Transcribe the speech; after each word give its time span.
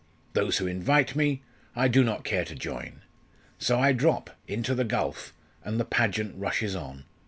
Those 0.33 0.57
who 0.57 0.65
invite 0.65 1.15
me, 1.15 1.43
I 1.75 1.87
do 1.87 2.03
not 2.03 2.23
care 2.23 2.43
to 2.45 2.55
join. 2.55 3.01
So 3.59 3.79
I 3.79 3.91
drop 3.93 4.31
into 4.47 4.73
the 4.73 4.83
gulf 4.83 5.31
and 5.63 5.79
the 5.79 5.85
pageant 5.85 6.35
rushes 6.39 6.75
on. 6.75 7.05